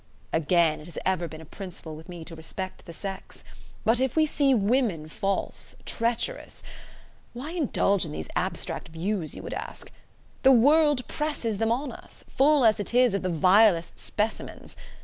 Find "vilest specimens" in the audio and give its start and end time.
13.29-14.75